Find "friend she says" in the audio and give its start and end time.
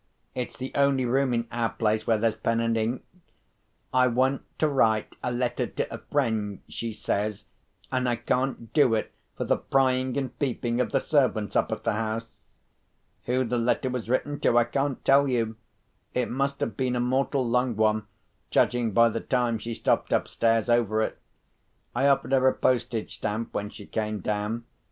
5.99-7.45